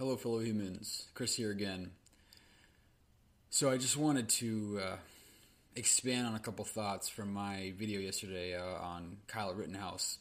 Hello, 0.00 0.16
fellow 0.16 0.38
humans. 0.38 1.08
Chris 1.12 1.34
here 1.34 1.50
again. 1.50 1.90
So, 3.50 3.68
I 3.70 3.76
just 3.76 3.98
wanted 3.98 4.30
to 4.30 4.80
uh, 4.82 4.96
expand 5.76 6.26
on 6.26 6.34
a 6.34 6.38
couple 6.38 6.64
thoughts 6.64 7.10
from 7.10 7.30
my 7.34 7.74
video 7.78 8.00
yesterday 8.00 8.56
uh, 8.56 8.82
on 8.82 9.18
Kyle 9.26 9.52
Rittenhouse. 9.52 10.16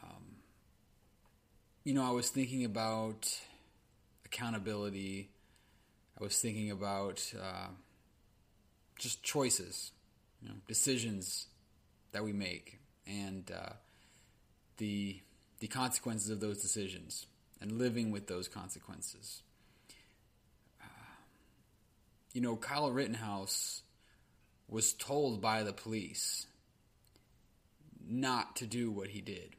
Um, 0.00 0.36
you 1.82 1.92
know, 1.92 2.06
I 2.06 2.12
was 2.12 2.28
thinking 2.28 2.64
about 2.64 3.36
accountability, 4.24 5.28
I 6.20 6.22
was 6.22 6.38
thinking 6.38 6.70
about 6.70 7.28
uh, 7.36 7.70
just 8.96 9.24
choices, 9.24 9.90
you 10.40 10.50
know, 10.50 10.54
decisions 10.68 11.48
that 12.12 12.22
we 12.22 12.32
make, 12.32 12.78
and 13.08 13.50
uh, 13.50 13.72
the 14.76 15.20
the 15.58 15.66
consequences 15.66 16.30
of 16.30 16.38
those 16.38 16.62
decisions 16.62 17.26
and 17.60 17.72
living 17.72 18.10
with 18.10 18.26
those 18.26 18.48
consequences. 18.48 19.42
Uh, 20.80 20.86
you 22.32 22.40
know, 22.40 22.56
Kyle 22.56 22.90
Rittenhouse 22.90 23.82
was 24.68 24.92
told 24.92 25.40
by 25.40 25.62
the 25.62 25.72
police 25.72 26.46
not 28.08 28.56
to 28.56 28.66
do 28.66 28.90
what 28.90 29.08
he 29.08 29.20
did. 29.20 29.56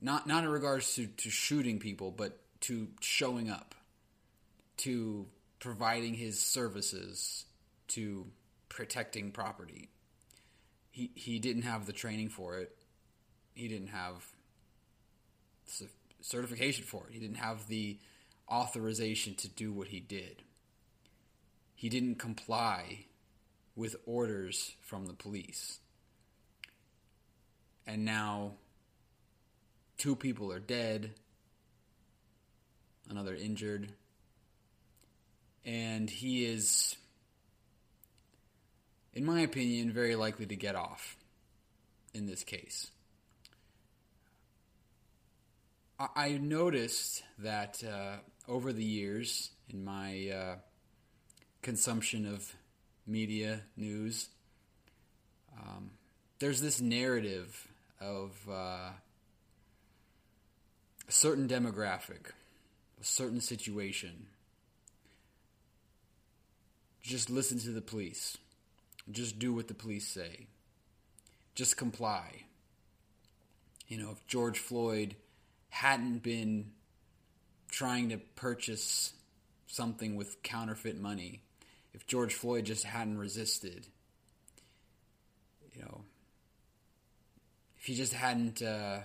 Not 0.00 0.26
not 0.26 0.44
in 0.44 0.50
regards 0.50 0.94
to, 0.94 1.06
to 1.06 1.30
shooting 1.30 1.80
people, 1.80 2.12
but 2.12 2.38
to 2.62 2.88
showing 3.00 3.50
up, 3.50 3.74
to 4.78 5.26
providing 5.58 6.14
his 6.14 6.40
services, 6.40 7.46
to 7.88 8.26
protecting 8.68 9.32
property. 9.32 9.88
He 10.92 11.10
he 11.16 11.40
didn't 11.40 11.62
have 11.62 11.86
the 11.86 11.92
training 11.92 12.28
for 12.28 12.58
it 12.58 12.78
he 13.58 13.66
didn't 13.66 13.88
have 13.88 14.24
certification 16.20 16.84
for 16.84 17.06
it. 17.06 17.14
He 17.14 17.20
didn't 17.20 17.36
have 17.36 17.68
the 17.68 17.98
authorization 18.50 19.34
to 19.36 19.48
do 19.48 19.72
what 19.72 19.88
he 19.88 20.00
did. 20.00 20.42
He 21.74 21.88
didn't 21.88 22.16
comply 22.16 23.06
with 23.76 23.96
orders 24.06 24.74
from 24.80 25.06
the 25.06 25.12
police. 25.12 25.78
And 27.86 28.04
now 28.04 28.52
two 29.96 30.16
people 30.16 30.52
are 30.52 30.58
dead, 30.58 31.12
another 33.08 33.34
injured, 33.34 33.92
and 35.64 36.08
he 36.08 36.44
is, 36.44 36.96
in 39.14 39.24
my 39.24 39.40
opinion, 39.40 39.92
very 39.92 40.16
likely 40.16 40.46
to 40.46 40.56
get 40.56 40.74
off 40.74 41.16
in 42.14 42.26
this 42.26 42.42
case. 42.42 42.90
I 46.00 46.38
noticed 46.40 47.24
that 47.40 47.82
uh, 47.82 48.18
over 48.46 48.72
the 48.72 48.84
years 48.84 49.50
in 49.68 49.84
my 49.84 50.28
uh, 50.28 50.56
consumption 51.60 52.24
of 52.24 52.54
media 53.04 53.62
news, 53.76 54.28
um, 55.60 55.90
there's 56.38 56.60
this 56.60 56.80
narrative 56.80 57.66
of 58.00 58.38
uh, 58.48 58.52
a 58.52 58.94
certain 61.08 61.48
demographic, 61.48 62.30
a 63.00 63.04
certain 63.04 63.40
situation. 63.40 64.26
Just 67.02 67.28
listen 67.28 67.58
to 67.58 67.70
the 67.70 67.80
police. 67.80 68.38
Just 69.10 69.40
do 69.40 69.52
what 69.52 69.66
the 69.66 69.74
police 69.74 70.06
say. 70.06 70.46
Just 71.56 71.76
comply. 71.76 72.44
You 73.88 73.98
know, 73.98 74.10
if 74.12 74.24
George 74.28 74.60
Floyd 74.60 75.16
hadn't 75.68 76.22
been 76.22 76.72
trying 77.70 78.08
to 78.10 78.18
purchase 78.36 79.12
something 79.66 80.16
with 80.16 80.42
counterfeit 80.42 80.98
money, 80.98 81.42
if 81.92 82.06
George 82.06 82.34
Floyd 82.34 82.64
just 82.64 82.84
hadn't 82.84 83.18
resisted, 83.18 83.86
you 85.74 85.82
know, 85.82 86.02
if 87.78 87.84
he 87.84 87.94
just 87.94 88.12
hadn't 88.12 88.62
uh, 88.62 89.00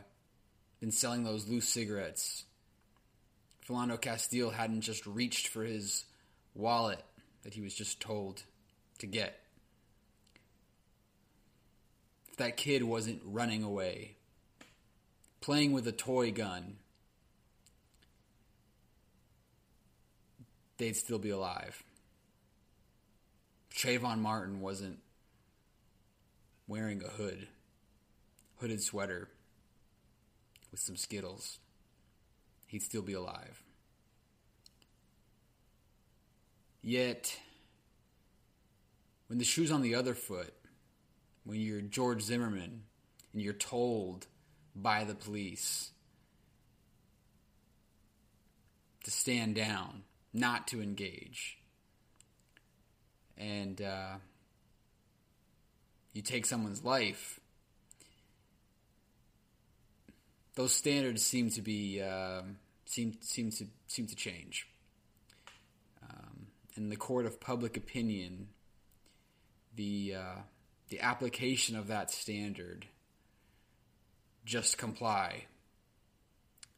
been 0.79 0.91
selling 0.91 1.23
those 1.23 1.47
loose 1.47 1.67
cigarettes, 1.67 2.45
Philando 3.67 3.99
Castile 3.99 4.49
hadn't 4.49 4.81
just 4.81 5.05
reached 5.05 5.47
for 5.47 5.63
his 5.63 6.05
wallet 6.55 7.01
that 7.43 7.53
he 7.53 7.61
was 7.61 7.73
just 7.73 7.99
told 7.99 8.43
to 8.99 9.07
get. 9.07 9.39
If 12.31 12.37
that 12.37 12.57
kid 12.57 12.83
wasn't 12.83 13.21
running 13.25 13.63
away 13.63 14.15
playing 15.43 15.73
with 15.73 15.85
a 15.85 15.91
toy 15.91 16.31
gun, 16.31 16.77
they'd 20.77 20.95
still 20.95 21.19
be 21.19 21.31
alive. 21.31 21.83
Trayvon 23.75 24.19
Martin 24.19 24.61
wasn't 24.61 24.99
wearing 26.65 27.03
a 27.03 27.09
hood, 27.09 27.49
hooded 28.61 28.81
sweater 28.81 29.27
with 30.71 30.79
some 30.79 30.95
Skittles. 30.95 31.59
He'd 32.67 32.81
still 32.81 33.01
be 33.01 33.13
alive. 33.13 33.61
Yet, 36.81 37.37
when 39.27 39.39
the 39.39 39.45
shoe's 39.45 39.71
on 39.71 39.81
the 39.81 39.95
other 39.95 40.13
foot, 40.13 40.53
when 41.43 41.59
you're 41.59 41.81
George 41.81 42.21
Zimmerman 42.21 42.83
and 43.33 43.41
you're 43.41 43.51
told 43.51 44.27
by 44.75 45.03
the 45.03 45.15
police 45.15 45.91
to 49.03 49.11
stand 49.11 49.55
down, 49.55 50.03
not 50.33 50.67
to 50.67 50.81
engage. 50.81 51.57
And 53.37 53.81
uh, 53.81 54.15
you 56.13 56.21
take 56.21 56.45
someone's 56.45 56.83
life, 56.83 57.39
those 60.55 60.73
standards 60.73 61.23
seem 61.23 61.49
to 61.51 61.61
be 61.61 62.01
uh, 62.01 62.43
seem 62.85 63.17
seem 63.21 63.49
to 63.51 63.65
seem 63.87 64.07
to 64.07 64.15
change. 64.15 64.67
Um, 66.03 66.47
in 66.77 66.89
the 66.89 66.95
court 66.95 67.25
of 67.25 67.39
public 67.39 67.75
opinion, 67.75 68.49
the 69.75 70.15
uh, 70.17 70.41
the 70.89 70.99
application 71.01 71.75
of 71.75 71.87
that 71.87 72.11
standard 72.11 72.85
just 74.45 74.77
comply. 74.77 75.45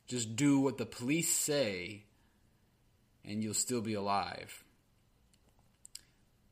Just 0.08 0.36
do 0.36 0.59
what 0.59 0.78
the 0.78 0.86
police 0.86 1.31
say, 1.34 2.03
and 3.24 3.44
you'll 3.44 3.53
still 3.53 3.81
be 3.81 3.96
alive. 3.96 4.64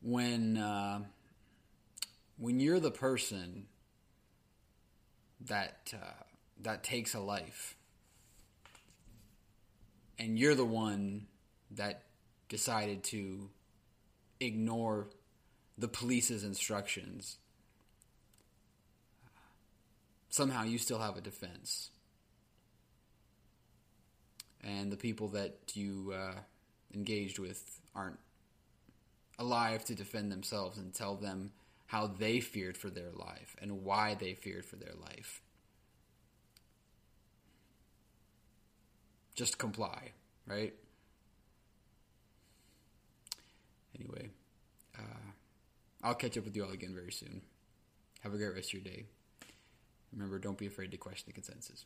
When 0.02 0.58
uh, 0.58 1.02
when 2.38 2.60
you're 2.60 2.80
the 2.80 2.92
person 2.92 3.68
that 5.46 5.94
uh, 5.94 6.24
that 6.62 6.84
takes 6.84 7.14
a 7.14 7.20
life, 7.20 7.76
and 10.18 10.38
you're 10.38 10.56
the 10.56 10.66
one 10.66 11.28
that 11.72 12.04
decided 12.50 13.04
to 13.04 13.50
ignore 14.40 15.10
the 15.78 15.88
police's 15.88 16.44
instructions 16.44 17.38
somehow 20.34 20.64
you 20.64 20.80
still 20.80 20.98
have 20.98 21.16
a 21.16 21.22
defense. 21.22 21.92
And 24.64 24.92
the 24.92 24.98
people 24.98 25.28
that 25.28 25.60
you 25.76 26.12
uh, 26.18 26.40
engaged 26.92 27.38
with 27.38 27.80
aren't 27.94 28.18
alive 29.38 29.86
to 29.86 29.94
defend 29.94 30.32
themselves 30.32 30.80
and 30.80 30.92
tell 30.92 31.16
them 31.16 31.52
how 31.86 32.08
they 32.08 32.40
feared 32.40 32.78
for 32.78 32.90
their 32.90 33.12
life 33.12 33.56
and 33.62 33.84
why 33.84 34.16
they 34.16 34.34
feared 34.34 34.66
for 34.66 34.76
their 34.76 34.96
life. 35.00 35.40
Just 39.36 39.60
comply, 39.60 40.14
right? 40.48 40.74
Anyway, 44.00 44.30
uh, 44.98 45.32
I'll 46.02 46.16
catch 46.16 46.40
up 46.40 46.46
with 46.46 46.56
you 46.56 46.66
all 46.66 46.72
again 46.72 46.96
very 46.96 47.12
soon. 47.12 47.44
Have 48.22 48.34
a 48.34 48.38
great 48.38 48.56
rest 48.56 48.74
of 48.74 48.84
your 48.84 48.94
day. 48.96 49.06
Remember, 50.14 50.40
don't 50.40 50.58
be 50.58 50.68
afraid 50.68 50.92
to 50.92 50.98
question 50.98 51.26
the 51.28 51.34
consensus. 51.34 51.86